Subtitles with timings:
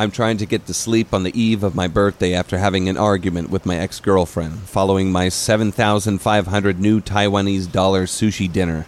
[0.00, 2.96] I'm trying to get to sleep on the eve of my birthday after having an
[2.96, 8.86] argument with my ex girlfriend following my 7,500 new Taiwanese dollar sushi dinner.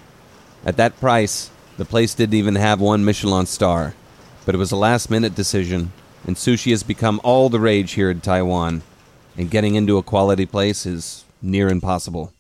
[0.65, 3.93] At that price, the place didn't even have one Michelin star,
[4.47, 5.93] but it was a last minute decision,
[6.27, 8.81] and sushi has become all the rage here in Taiwan,
[9.37, 12.33] and getting into a quality place is near impossible.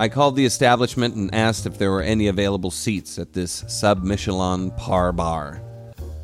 [0.00, 4.02] I called the establishment and asked if there were any available seats at this sub
[4.02, 5.60] Michelin par bar.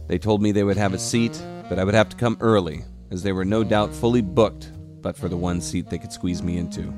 [0.08, 2.84] They told me they would have a seat, but I would have to come early,
[3.10, 6.42] as they were no doubt fully booked, but for the one seat they could squeeze
[6.42, 6.90] me into.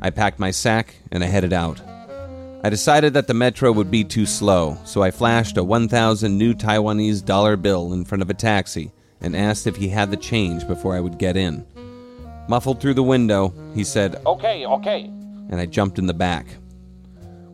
[0.00, 1.82] I packed my sack and I headed out.
[2.64, 6.54] I decided that the metro would be too slow, so I flashed a 1,000 new
[6.54, 10.66] Taiwanese dollar bill in front of a taxi and asked if he had the change
[10.66, 11.66] before I would get in.
[12.48, 15.10] Muffled through the window, he said, Okay, okay.
[15.50, 16.46] And I jumped in the back.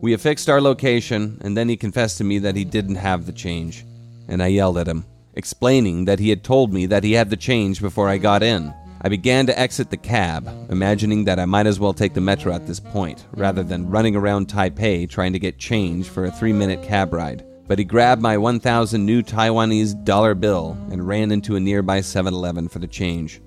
[0.01, 3.31] We affixed our location, and then he confessed to me that he didn't have the
[3.31, 3.85] change,
[4.27, 7.37] and I yelled at him, explaining that he had told me that he had the
[7.37, 8.73] change before I got in.
[9.03, 12.53] I began to exit the cab, imagining that I might as well take the metro
[12.53, 16.53] at this point, rather than running around Taipei trying to get change for a three
[16.53, 17.43] minute cab ride.
[17.67, 22.33] But he grabbed my 1,000 new Taiwanese dollar bill and ran into a nearby 7
[22.33, 23.41] Eleven for the change.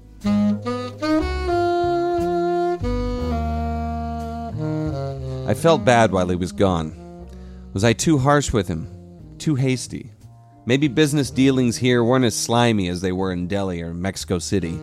[5.47, 7.29] I felt bad while he was gone.
[7.75, 8.89] Was I too harsh with him?
[9.37, 10.11] Too hasty?
[10.65, 14.81] Maybe business dealings here weren't as slimy as they were in Delhi or Mexico City.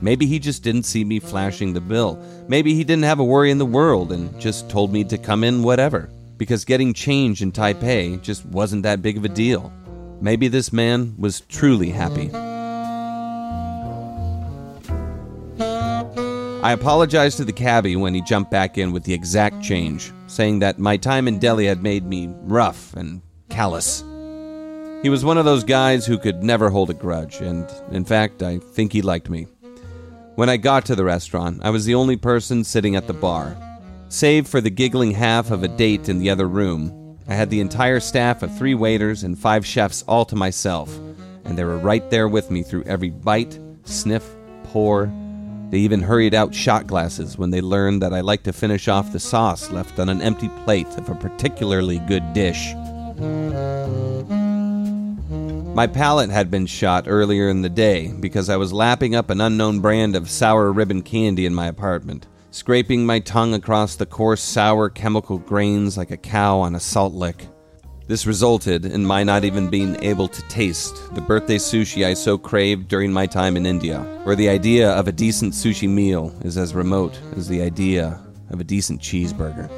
[0.00, 2.18] Maybe he just didn't see me flashing the bill.
[2.48, 5.44] Maybe he didn't have a worry in the world and just told me to come
[5.44, 6.08] in whatever.
[6.38, 9.70] Because getting change in Taipei just wasn't that big of a deal.
[10.22, 12.30] Maybe this man was truly happy.
[16.60, 20.58] I apologized to the cabbie when he jumped back in with the exact change, saying
[20.58, 24.02] that my time in Delhi had made me rough and callous.
[25.02, 28.42] He was one of those guys who could never hold a grudge, and in fact,
[28.42, 29.46] I think he liked me.
[30.34, 33.56] When I got to the restaurant, I was the only person sitting at the bar.
[34.08, 37.60] Save for the giggling half of a date in the other room, I had the
[37.60, 40.92] entire staff of three waiters and five chefs all to myself,
[41.44, 44.28] and they were right there with me through every bite, sniff,
[44.64, 45.12] pour.
[45.70, 49.12] They even hurried out shot glasses when they learned that I like to finish off
[49.12, 52.74] the sauce left on an empty plate of a particularly good dish.
[55.74, 59.42] My palate had been shot earlier in the day because I was lapping up an
[59.42, 64.42] unknown brand of sour ribbon candy in my apartment, scraping my tongue across the coarse,
[64.42, 67.46] sour chemical grains like a cow on a salt lick.
[68.08, 72.38] This resulted in my not even being able to taste the birthday sushi I so
[72.38, 76.56] craved during my time in India, where the idea of a decent sushi meal is
[76.56, 78.18] as remote as the idea
[78.48, 79.68] of a decent cheeseburger.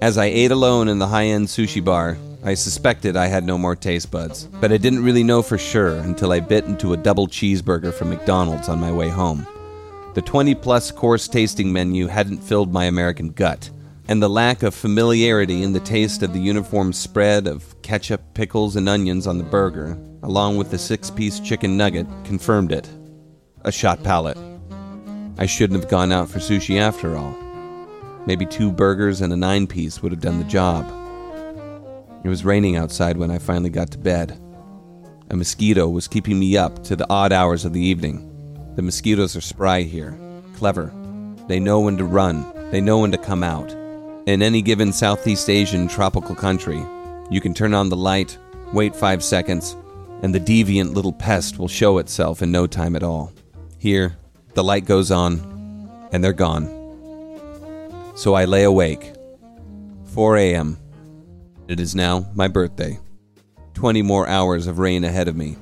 [0.00, 3.58] As I ate alone in the high end sushi bar, I suspected I had no
[3.58, 6.96] more taste buds, but I didn't really know for sure until I bit into a
[6.96, 9.44] double cheeseburger from McDonald's on my way home.
[10.14, 13.68] The 20 plus course tasting menu hadn't filled my American gut,
[14.08, 18.74] and the lack of familiarity in the taste of the uniform spread of ketchup, pickles,
[18.74, 22.88] and onions on the burger, along with the six piece chicken nugget, confirmed it.
[23.64, 24.38] A shot palate.
[25.36, 27.36] I shouldn't have gone out for sushi after all.
[28.26, 30.86] Maybe two burgers and a nine piece would have done the job.
[32.24, 34.40] It was raining outside when I finally got to bed.
[35.30, 38.24] A mosquito was keeping me up to the odd hours of the evening.
[38.74, 40.18] The mosquitoes are spry here,
[40.56, 40.92] clever.
[41.46, 43.77] They know when to run, they know when to come out.
[44.28, 46.84] In any given Southeast Asian tropical country,
[47.30, 48.36] you can turn on the light,
[48.74, 49.74] wait five seconds,
[50.20, 53.32] and the deviant little pest will show itself in no time at all.
[53.78, 54.18] Here,
[54.52, 55.40] the light goes on,
[56.12, 56.66] and they're gone.
[58.16, 59.14] So I lay awake.
[60.12, 60.76] 4 a.m.
[61.66, 62.98] It is now my birthday.
[63.72, 65.56] 20 more hours of rain ahead of me.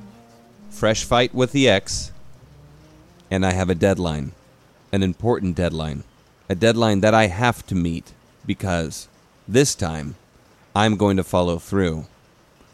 [0.71, 2.11] Fresh fight with the ex.
[3.31, 4.33] And I have a deadline.
[4.91, 6.03] An important deadline.
[6.49, 8.13] A deadline that I have to meet
[8.47, 9.09] because
[9.49, 10.15] this time
[10.75, 12.07] I'm going to follow through.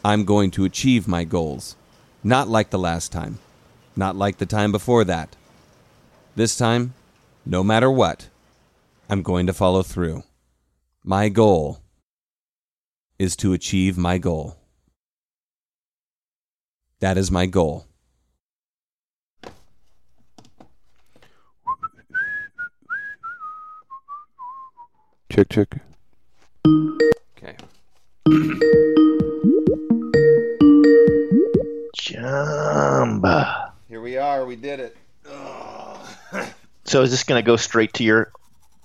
[0.03, 1.75] I'm going to achieve my goals.
[2.23, 3.39] Not like the last time.
[3.95, 5.35] Not like the time before that.
[6.35, 6.93] This time,
[7.45, 8.27] no matter what,
[9.09, 10.23] I'm going to follow through.
[11.03, 11.79] My goal
[13.19, 14.57] is to achieve my goal.
[16.99, 17.85] That is my goal.
[25.33, 25.79] Check, check.
[27.39, 27.57] Okay.
[31.97, 33.71] Jamba.
[33.89, 34.45] Here we are.
[34.45, 34.97] We did it.
[36.85, 38.31] So is this going to go straight to your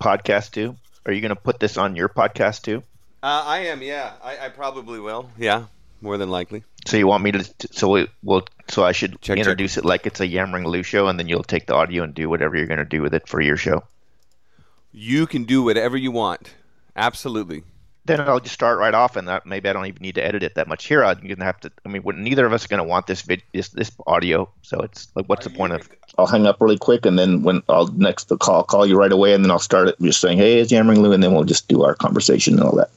[0.01, 0.77] podcast too?
[1.05, 2.83] Are you going to put this on your podcast too?
[3.23, 4.13] Uh, I am, yeah.
[4.23, 5.29] I, I probably will.
[5.37, 5.65] Yeah,
[6.01, 6.63] more than likely.
[6.87, 7.45] So you want me to?
[7.73, 8.47] So we will.
[8.69, 11.43] So I should Check, introduce it like it's a Yammering Lew show, and then you'll
[11.43, 13.83] take the audio and do whatever you're going to do with it for your show.
[14.93, 16.55] You can do whatever you want.
[16.97, 17.63] Absolutely.
[18.07, 20.43] Then I'll just start right off, and that maybe I don't even need to edit
[20.43, 20.87] it that much.
[20.87, 21.71] Here, I'm going to have to.
[21.85, 24.81] I mean, neither of us are going to want this vid, this, this audio, so
[24.81, 25.87] it's like, what's the point of?
[26.17, 29.13] I'll hang up really quick, and then when I'll next the call, call you right
[29.13, 31.45] away, and then I'll start it just saying, "Hey, it's Yammering Lew," and then we'll
[31.45, 32.91] just do our conversation and all that.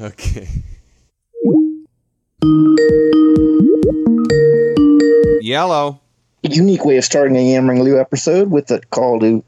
[0.00, 0.48] Okay.
[5.40, 6.00] Yellow.
[6.42, 9.44] Unique way of starting a Yammering Lew episode with a call to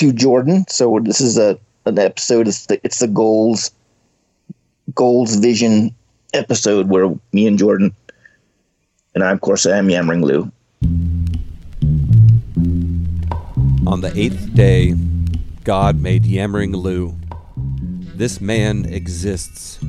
[0.00, 0.64] to Jordan.
[0.68, 2.48] So this is a an episode.
[2.48, 3.70] It's the it's the goals
[4.94, 5.94] goals vision
[6.32, 7.94] episode where me and Jordan
[9.14, 10.50] and I, of course, I am Yammering Lew.
[13.86, 14.94] On the eighth day,
[15.64, 17.14] God made Yammering Lew.
[18.14, 19.80] This man exists.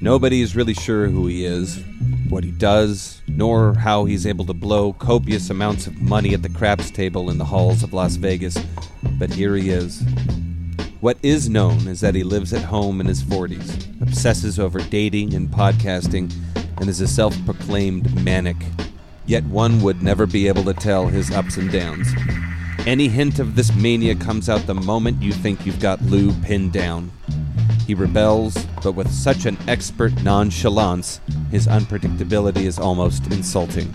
[0.00, 1.84] Nobody is really sure who he is,
[2.28, 6.48] what he does, nor how he's able to blow copious amounts of money at the
[6.48, 8.58] craps table in the halls of Las Vegas.
[9.18, 10.02] But here he is.
[11.00, 15.34] What is known is that he lives at home in his 40s, obsesses over dating
[15.34, 16.32] and podcasting,
[16.78, 18.56] and is a self proclaimed manic.
[19.26, 22.08] Yet one would never be able to tell his ups and downs.
[22.86, 26.72] Any hint of this mania comes out the moment you think you've got Lew pinned
[26.72, 27.10] down.
[27.86, 31.20] He rebels, but with such an expert nonchalance,
[31.56, 33.90] his unpredictability is almost insulting.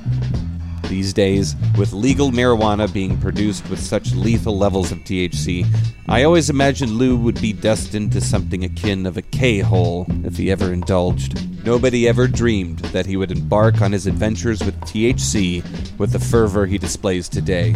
[0.90, 5.68] These days, with legal marijuana being produced with such lethal levels of THC,
[6.10, 10.38] I always imagined Lew would be destined to something akin of a K hole if
[10.38, 11.38] he ever indulged.
[11.64, 15.64] Nobody ever dreamed that he would embark on his adventures with THC
[16.00, 17.76] with the fervor he displays today.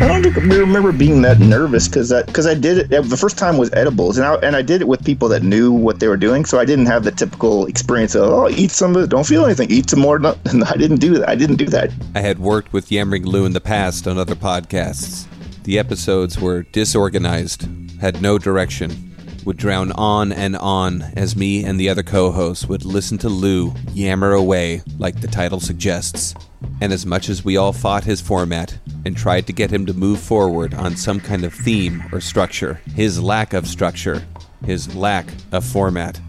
[0.00, 3.72] I don't remember being that nervous because because I did it the first time was
[3.72, 6.44] edibles and I and I did it with people that knew what they were doing
[6.44, 9.44] so I didn't have the typical experience of oh eat some of it don't feel
[9.44, 12.38] anything eat some more and I didn't do that I didn't do that I had
[12.38, 15.26] worked with Yammering Lew in the past on other podcasts.
[15.64, 17.68] The episodes were disorganized,
[18.00, 22.66] had no direction, would drown on and on as me and the other co hosts
[22.66, 26.34] would listen to Lew yammer away, like the title suggests.
[26.80, 29.94] And as much as we all fought his format and tried to get him to
[29.94, 34.26] move forward on some kind of theme or structure, his lack of structure,
[34.64, 36.20] his lack of format,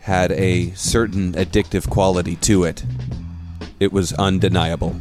[0.00, 2.84] had a certain addictive quality to it.
[3.80, 4.96] It was undeniable.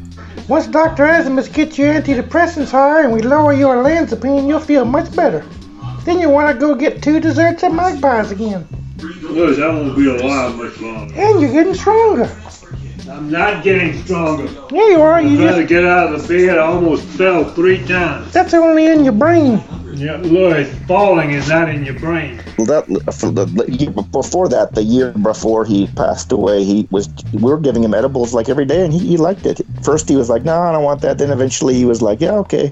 [0.47, 1.05] Once Dr.
[1.05, 5.45] Azimuth gets your antidepressants high and we lower your olanzapine, you'll feel much better.
[6.03, 8.67] Then you want to go get two desserts at Magpie's again.
[8.97, 11.13] Look, I won't be alive much longer.
[11.15, 12.29] And you're getting stronger.
[13.11, 14.45] I'm not getting stronger.
[14.71, 15.21] Yeah, you are.
[15.21, 16.57] You I'm trying to just, get out of the bed.
[16.57, 18.31] I almost fell three times.
[18.31, 19.61] that's only in your brain.
[19.95, 22.41] Yeah, look, falling is not in your brain.
[22.57, 26.87] well that for the, the year before that the year before he passed away he
[26.91, 30.07] was we were giving him edibles like every day and he, he liked it first
[30.09, 32.71] he was like no I don't want that then eventually he was like yeah okay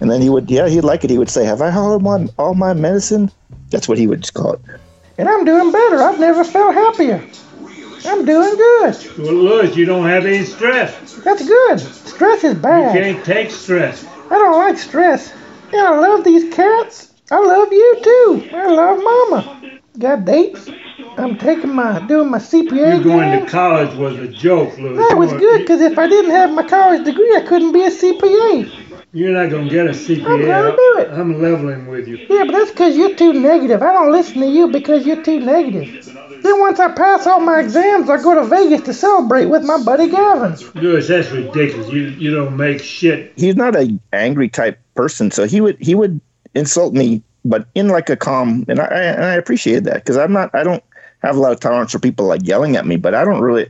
[0.00, 2.28] and then he would yeah he'd like it he would say have I all my
[2.38, 3.30] all my medicine
[3.70, 4.60] that's what he would just call it
[5.18, 5.98] And I'm doing better.
[6.02, 7.22] I've never felt happier.
[8.06, 9.18] I'm doing good.
[9.18, 11.14] Well, look, you don't have any stress.
[11.22, 11.80] That's good.
[11.80, 12.94] Stress is bad.
[12.94, 14.04] You can't take stress.
[14.30, 15.32] I don't like stress.
[15.72, 17.12] Yeah, I love these cats.
[17.30, 18.50] I love you too.
[18.52, 19.80] I love Mama.
[19.98, 20.68] Got dates?
[21.16, 22.98] I'm taking my doing my CPA.
[22.98, 23.44] You going exam.
[23.44, 24.96] to college was a joke, Louis.
[24.96, 27.90] That was good because if I didn't have my college degree, I couldn't be a
[27.90, 28.90] CPA.
[29.12, 30.24] You're not going to get a CPA.
[30.24, 31.10] I'm gonna do it.
[31.10, 32.16] I'm leveling with you.
[32.28, 33.82] Yeah, but that's because you're too negative.
[33.82, 35.88] I don't listen to you because you're too negative.
[36.42, 39.82] Then once I pass all my exams, I go to Vegas to celebrate with my
[39.82, 40.56] buddy Gavin.
[40.74, 41.92] Louis, that's ridiculous.
[41.92, 43.32] You you don't make shit.
[43.36, 46.20] he's not a angry type person so he would he would
[46.54, 50.32] insult me but in like a calm and i and i appreciated that because i'm
[50.32, 50.82] not i don't
[51.22, 53.66] have a lot of tolerance for people like yelling at me but i don't really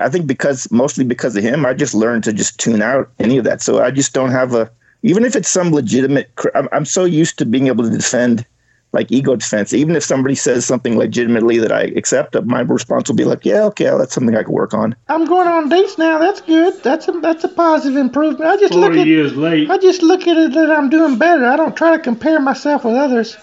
[0.00, 3.36] i think because mostly because of him i just learned to just tune out any
[3.36, 4.70] of that so i just don't have a
[5.02, 8.46] even if it's some legitimate i'm, I'm so used to being able to defend
[8.94, 13.08] like ego defense even if somebody says something legitimately that i accept uh, my response
[13.08, 15.98] will be like yeah okay that's something i can work on I'm going on dates
[15.98, 16.18] now.
[16.18, 16.82] That's good.
[16.82, 18.50] That's a that's a positive improvement.
[18.50, 19.70] I just look Forty at years late.
[19.70, 21.44] I just look at it that I'm doing better.
[21.44, 23.36] I don't try to compare myself with others.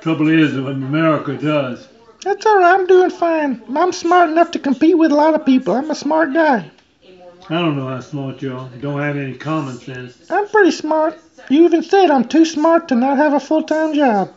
[0.00, 1.88] Trouble is, what America does.
[2.22, 2.74] That's all right.
[2.74, 3.62] I'm doing fine.
[3.76, 5.74] I'm smart enough to compete with a lot of people.
[5.74, 6.70] I'm a smart guy.
[7.50, 8.70] I don't know how smart you are.
[8.74, 10.30] You don't have any common sense.
[10.30, 11.18] I'm pretty smart.
[11.50, 14.34] You even said I'm too smart to not have a full time job.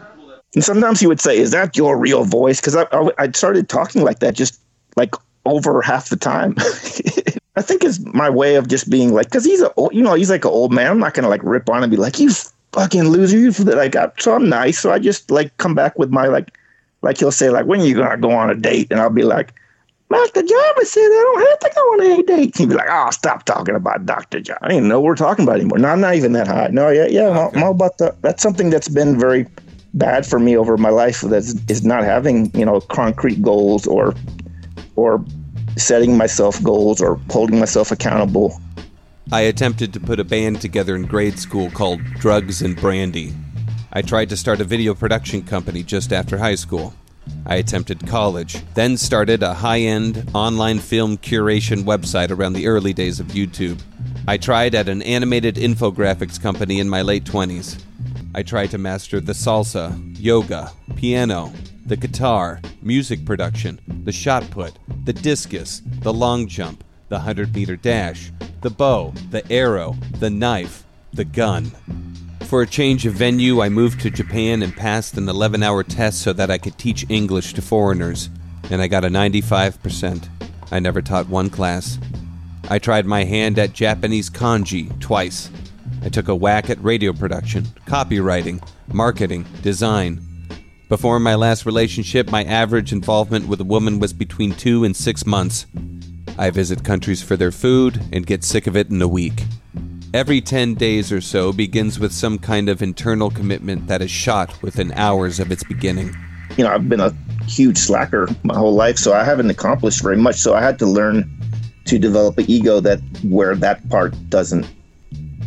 [0.58, 3.70] And sometimes he would say, "Is that your real voice?" Because I, I I started
[3.70, 4.60] talking like that just
[4.96, 5.14] like
[5.46, 6.56] over half the time.
[7.56, 10.32] I think it's my way of just being like, because he's a you know he's
[10.32, 10.90] like an old man.
[10.90, 12.32] I'm not gonna like rip on him and be like you.
[12.72, 13.38] fucking loser.
[13.38, 14.80] You like, I, so I'm nice.
[14.80, 16.58] So I just like come back with my like,
[17.04, 18.88] like he'll say like, when are you gonna go on a date?
[18.90, 19.54] And I'll be like,
[20.10, 22.58] Master Jarvis said I don't have to go on any date.
[22.58, 24.58] He'd be like, oh, stop talking about Doctor John.
[24.64, 25.78] I didn't know what we're talking about anymore.
[25.78, 26.70] No, I'm not even that high.
[26.72, 28.16] No, yeah, yeah, I'm, I'm all about the.
[28.22, 29.46] That's something that's been very
[29.94, 31.22] bad for me over my life.
[31.22, 34.14] That is not having you know concrete goals or
[34.96, 35.24] or
[35.78, 38.60] setting myself goals or holding myself accountable.
[39.32, 43.34] I attempted to put a band together in grade school called Drugs and Brandy.
[43.92, 46.94] I tried to start a video production company just after high school.
[47.46, 52.94] I attempted college, then started a high end online film curation website around the early
[52.94, 53.82] days of YouTube.
[54.28, 57.82] I tried at an animated infographics company in my late 20s.
[58.38, 61.52] I tried to master the salsa, yoga, piano,
[61.88, 67.76] the guitar, music production, the shot put, the discus, the long jump, the 100 meter
[67.76, 71.72] dash, the bow, the arrow, the knife, the gun.
[72.42, 76.22] For a change of venue, I moved to Japan and passed an 11 hour test
[76.22, 78.30] so that I could teach English to foreigners,
[78.70, 80.30] and I got a 95%.
[80.72, 81.98] I never taught one class.
[82.70, 85.50] I tried my hand at Japanese kanji twice.
[86.04, 90.22] I took a whack at radio production, copywriting, marketing, design.
[90.90, 95.26] Before my last relationship, my average involvement with a woman was between two and six
[95.26, 95.66] months.
[96.38, 99.44] I visit countries for their food and get sick of it in a week.
[100.14, 104.62] Every 10 days or so begins with some kind of internal commitment that is shot
[104.62, 106.16] within hours of its beginning.
[106.56, 107.14] You know, I've been a
[107.48, 110.36] huge slacker my whole life, so I haven't accomplished very much.
[110.36, 111.30] So I had to learn
[111.86, 114.66] to develop an ego that where that part doesn't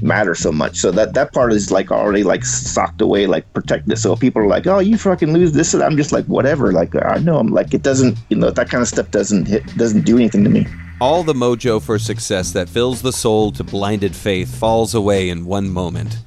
[0.03, 0.77] matter so much.
[0.77, 3.99] So that that part is like already like socked away, like protected.
[3.99, 6.95] So people are like, "Oh, you fucking lose this," and I'm just like, "Whatever." Like
[6.97, 10.05] I know I'm like it doesn't, you know, that kind of stuff doesn't hit, doesn't
[10.05, 10.67] do anything to me.
[11.01, 15.47] All the mojo for success that fills the soul to blinded faith falls away in
[15.47, 16.19] one moment.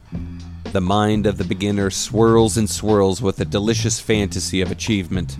[0.72, 5.38] The mind of the beginner swirls and swirls with a delicious fantasy of achievement.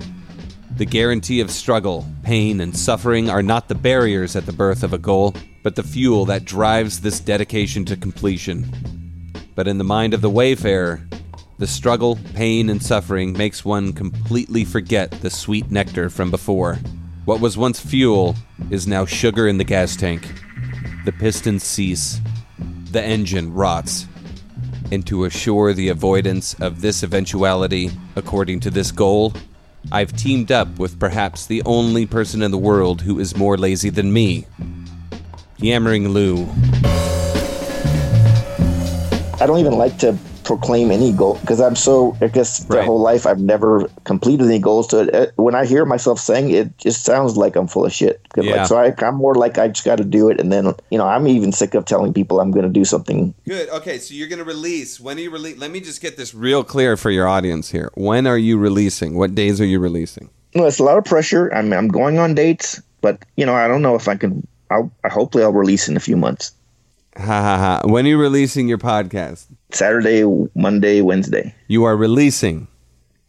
[0.78, 4.94] The guarantee of struggle, pain, and suffering are not the barriers at the birth of
[4.94, 8.70] a goal, but the fuel that drives this dedication to completion.
[9.56, 11.02] But in the mind of the wayfarer,
[11.58, 16.80] the struggle, pain, and suffering makes one completely forget the sweet nectar from before.
[17.26, 18.36] What was once fuel
[18.70, 20.28] is now sugar in the gas tank.
[21.06, 22.20] The pistons cease.
[22.92, 24.08] The engine rots.
[24.92, 29.34] And to assure the avoidance of this eventuality, according to this goal,
[29.92, 33.90] I've teamed up with perhaps the only person in the world who is more lazy
[33.90, 34.46] than me.
[35.68, 36.46] Yammering Lew.
[39.40, 42.80] I don't even like to proclaim any goal because I'm so I guess Right.
[42.80, 44.90] the whole life I've never completed any goals.
[44.90, 47.94] So uh, when I hear myself saying it, it just sounds like I'm full of
[47.94, 48.20] shit.
[48.34, 48.64] 'Cause, like, Yeah.
[48.66, 51.08] so I, I'm more like I just got to do it, and then you know
[51.08, 53.34] I'm even sick of telling people I'm going to do something.
[53.48, 53.70] Good.
[53.70, 55.00] Okay, so you're going to release.
[55.00, 55.58] When are you release?
[55.58, 57.90] Let me just get this real clear for your audience here.
[57.96, 59.16] When are you releasing?
[59.16, 60.30] What days are you releasing?
[60.56, 61.54] No, it's a lot of pressure.
[61.54, 64.46] I mean, I'm going on dates, but you know I don't know if I can.
[64.74, 66.52] I'll I hopefully I'll release in a few months.
[67.18, 67.82] Ha ha ha.
[67.88, 69.46] When are you releasing your podcast?
[69.72, 70.24] Saturday,
[70.56, 71.54] Monday, Wednesday.
[71.68, 72.68] You are releasing.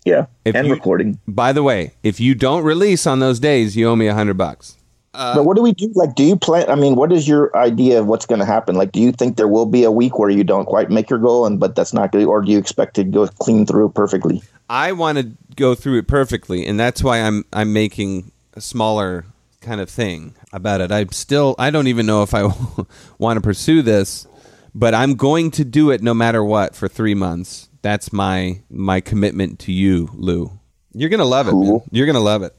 [0.06, 1.18] Yeah, If and you- recording.
[1.28, 4.36] By the way, if you don't release on those days, you owe me a hundred
[4.36, 4.76] bucks.
[5.14, 5.90] Uh, but what do we do?
[5.94, 6.68] Like, do you plan?
[6.68, 8.74] I mean, what is your idea of what's going to happen?
[8.74, 11.20] Like, do you think there will be a week where you don't quite make your
[11.20, 14.42] goal, and but that's not good, or do you expect to go clean through perfectly?
[14.68, 19.24] I want to go through it perfectly, and that's why I'm I'm making a smaller
[19.64, 20.92] kind of thing about it.
[20.92, 22.44] I'm still I don't even know if I
[23.18, 24.26] want to pursue this,
[24.75, 27.68] but I'm going to do it no matter what for three months.
[27.83, 30.59] That's my my commitment to you, Lew.
[30.92, 31.54] You're gonna love it.
[31.54, 31.80] Man.
[31.90, 32.54] You're gonna love it.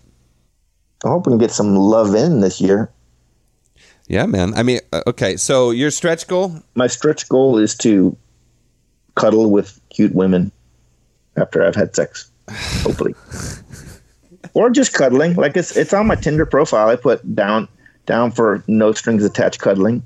[1.03, 2.91] I'm hoping to get some love in this year.
[4.07, 4.53] Yeah, man.
[4.53, 5.37] I mean, uh, okay.
[5.37, 6.61] So your stretch goal?
[6.75, 8.15] My stretch goal is to
[9.15, 10.51] cuddle with cute women
[11.37, 13.15] after I've had sex, hopefully,
[14.55, 15.35] or just cuddling.
[15.35, 16.89] Like it's it's on my Tinder profile.
[16.89, 17.67] I put down
[18.07, 20.01] down for no strings attached cuddling.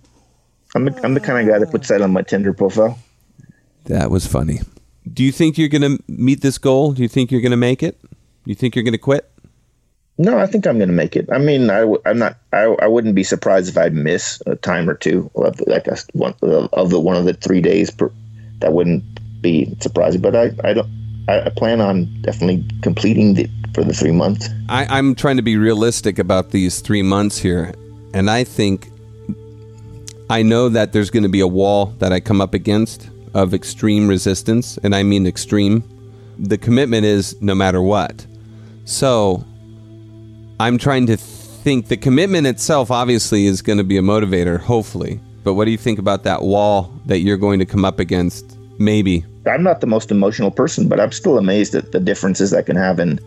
[0.75, 2.99] I'm the, I'm the kind of guy that puts that on my Tinder profile.
[3.85, 4.59] That was funny.
[5.11, 6.91] Do you think you're gonna meet this goal?
[6.91, 8.01] Do you think you're gonna make it?
[8.01, 8.09] Do
[8.45, 9.31] you think you're gonna quit?
[10.21, 11.29] No, I think I'm going to make it.
[11.31, 12.35] I mean, I, w- I'm not.
[12.51, 15.95] I, I wouldn't be surprised if I miss a time or two, of, like a,
[16.11, 16.35] one
[16.73, 17.89] of the one of the three days.
[17.89, 18.11] Per,
[18.59, 19.01] that wouldn't
[19.41, 20.19] be surprising.
[20.19, 20.89] But I, I don't.
[21.29, 24.49] I, I plan on definitely completing the for the three months.
[24.67, 27.73] I, I'm trying to be realistic about these three months here,
[28.13, 28.89] and I think
[30.29, 33.53] I know that there's going to be a wall that I come up against of
[33.53, 35.83] extreme resistance, and I mean extreme.
[36.39, 38.25] The commitment is no matter what.
[38.85, 39.45] So
[40.59, 45.19] I'm trying to think the commitment itself obviously is going to be a motivator, hopefully.
[45.43, 48.58] But what do you think about that wall that you're going to come up against
[48.79, 49.25] Maybe.
[49.45, 52.75] I'm not the most emotional person, but I'm still amazed at the differences I can
[52.75, 53.19] have in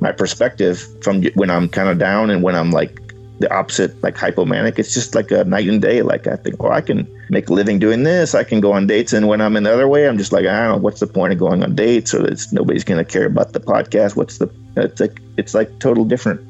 [0.00, 3.00] my perspective from when I'm kind of down and when I'm like
[3.40, 4.78] the opposite, like hypomanic.
[4.78, 6.02] It's just like a night and day.
[6.02, 8.34] Like I think, well, I can make a living doing this.
[8.34, 10.46] I can go on dates, and when I'm in the other way, I'm just like,
[10.46, 12.12] I don't know, what's the point of going on dates?
[12.12, 14.16] Or it's nobody's going to care about the podcast.
[14.16, 14.50] What's the?
[14.76, 16.40] It's like it's like total different.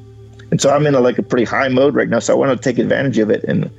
[0.50, 2.18] And so I'm in a, like a pretty high mode right now.
[2.18, 3.70] So I want to take advantage of it and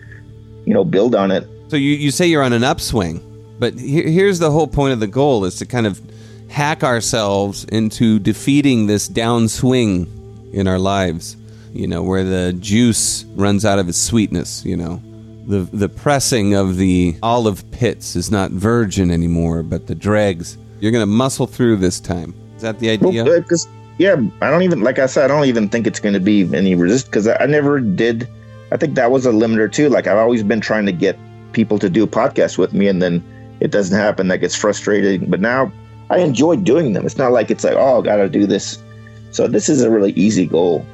[0.66, 1.46] you know build on it.
[1.68, 3.20] So you, you say you're on an upswing,
[3.62, 6.02] but here, here's the whole point of the goal is to kind of
[6.50, 10.08] hack ourselves into defeating this downswing
[10.52, 11.38] in our lives.
[11.72, 14.66] You know, where the juice runs out of its sweetness.
[14.66, 15.02] You know,
[15.46, 20.58] the the pressing of the olive pits is not virgin anymore, but the dregs.
[20.80, 22.34] You're gonna muscle through this time.
[22.56, 23.22] Is that the idea?
[23.22, 23.68] Uh, well, because
[24.00, 26.50] yeah, I don't even like I said, I don't even think it's going to be
[26.56, 28.28] any resist because I, I never did.
[28.72, 29.88] I think that was a limiter too.
[29.90, 31.16] Like I've always been trying to get
[31.52, 33.24] people to do podcasts with me, and then
[33.62, 34.28] it doesn't happen.
[34.28, 35.30] That gets frustrating.
[35.30, 35.72] But now
[36.10, 37.06] I enjoy doing them.
[37.06, 38.84] It's not like it's like oh, I got to do this.
[39.32, 40.86] So this is a really easy goal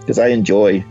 [0.00, 0.84] because I enjoy.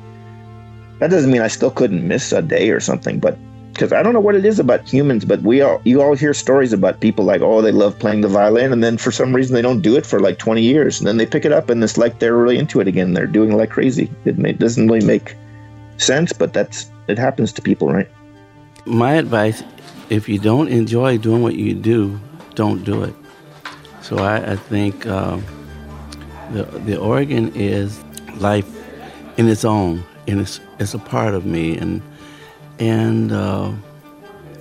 [0.99, 3.37] That doesn't mean I still couldn't miss a day or something, but
[3.75, 6.33] because I don't know what it is about humans, but we all you all hear
[6.33, 9.53] stories about people like oh they love playing the violin, and then for some reason
[9.53, 11.83] they don't do it for like twenty years, and then they pick it up and
[11.83, 13.13] it's like they're really into it again.
[13.13, 14.09] They're doing it like crazy.
[14.23, 15.35] It, may, doesn't really make
[15.97, 18.09] sense, but that's it happens to people, right?
[18.85, 19.63] My advice:
[20.09, 22.19] if you don't enjoy doing what you do,
[22.53, 23.13] don't do it.
[24.01, 25.43] So I, I think um,
[26.51, 28.03] the the organ is
[28.37, 28.67] life
[29.37, 32.01] in its own, and it's it's a part of me, and
[32.79, 33.71] and uh,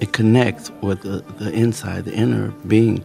[0.00, 3.04] it connects with the, the inside, the inner being.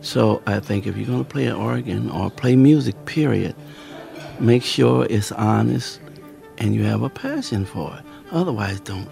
[0.00, 3.54] So I think if you're going to play an organ or play music, period,
[4.38, 6.00] make sure it's honest
[6.58, 8.04] and you have a passion for it.
[8.30, 9.08] Otherwise, don't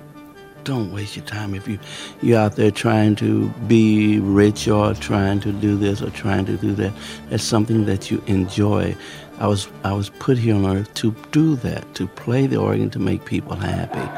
[0.64, 1.78] don't waste your time if you
[2.20, 6.56] you're out there trying to be rich or trying to do this or trying to
[6.56, 6.92] do that.
[7.30, 8.96] That's something that you enjoy.
[9.38, 12.90] I was I was put here on earth to do that, to play the organ
[12.90, 14.08] to make people happy.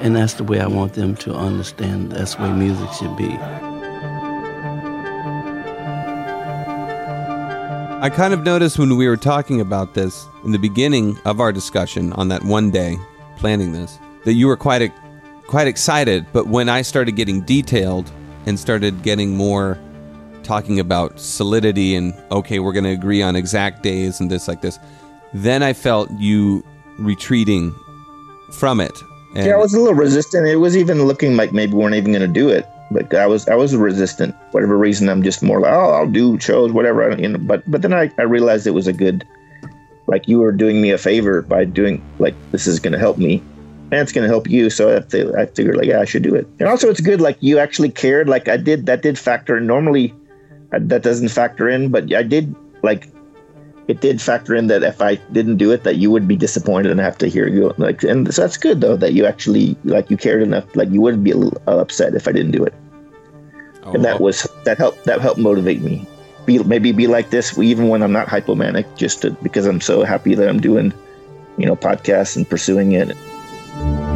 [0.00, 3.38] And that's the way I want them to understand that's the way music should be.
[8.04, 11.52] I kind of noticed when we were talking about this in the beginning of our
[11.52, 12.98] discussion on that one day
[13.38, 14.92] planning this that you were quite
[15.46, 18.10] quite excited, but when I started getting detailed
[18.46, 19.78] and started getting more
[20.42, 24.60] talking about solidity and okay, we're going to agree on exact days and this like
[24.60, 24.78] this,
[25.32, 26.64] then I felt you
[26.98, 27.74] retreating
[28.52, 28.92] from it.
[29.34, 30.46] And yeah, I was a little resistant.
[30.46, 32.66] It was even looking like maybe we weren't even going to do it.
[32.90, 34.36] But I was I was resistant.
[34.52, 37.16] Whatever reason, I'm just more like, oh, I'll do shows, whatever.
[37.18, 39.26] You know, but but then I, I realized it was a good,
[40.06, 43.18] like you were doing me a favor by doing like this is going to help
[43.18, 43.42] me,
[43.90, 44.70] and it's going to help you.
[44.70, 46.46] So I, th- I figured like yeah, I should do it.
[46.58, 48.28] And also it's good like you actually cared.
[48.28, 49.66] Like I did that did factor in.
[49.66, 50.14] Normally,
[50.72, 53.08] I, that doesn't factor in, but I did like
[53.86, 56.90] it did factor in that if I didn't do it, that you would be disappointed
[56.90, 60.10] and have to hear you like, and so that's good though that you actually like
[60.10, 62.64] you cared enough, like you wouldn't be a little uh, upset if I didn't do
[62.64, 62.72] it,
[63.84, 64.24] Oh, and that oh.
[64.24, 66.06] was that helped that helped motivate me.
[66.46, 70.04] Be maybe be like this even when I'm not hypomanic, just to, because I'm so
[70.04, 70.92] happy that I'm doing,
[71.56, 73.16] you know, podcasts and pursuing it.
[73.76, 74.13] Thank you.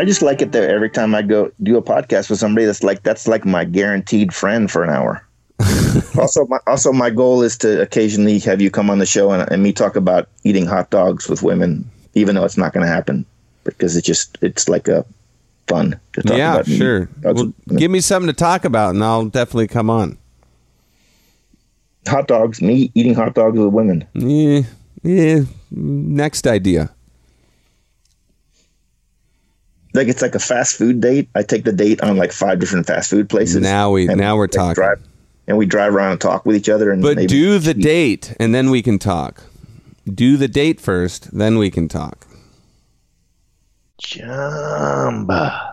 [0.00, 2.82] I just like it there every time I go do a podcast with somebody that's
[2.82, 5.22] like that's like my guaranteed friend for an hour.
[6.18, 9.46] also, my, also my goal is to occasionally have you come on the show and,
[9.52, 11.84] and me talk about eating hot dogs with women,
[12.14, 13.26] even though it's not going to happen
[13.64, 15.04] because it just it's like a
[15.68, 16.66] fun to talk yeah, about.
[16.66, 17.10] sure.
[17.22, 20.16] Well, give me something to talk about, and I'll definitely come on.
[22.08, 24.06] hot dogs, me eating hot dogs with women.
[24.14, 24.62] Yeah,
[25.02, 25.40] yeah.
[25.70, 26.90] Next idea.
[29.92, 31.28] Like it's like a fast food date.
[31.34, 33.56] I take the date on like five different fast food places.
[33.62, 34.74] Now we- now we're like, talking.
[34.74, 35.00] Drive,
[35.48, 36.90] and we drive around and talk with each other.
[36.92, 39.42] And But maybe do the date, and then we can talk.
[40.12, 42.26] Do the date first, then we can talk.
[44.02, 45.69] Jamba.